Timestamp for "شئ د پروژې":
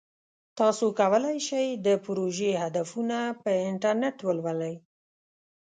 1.47-2.51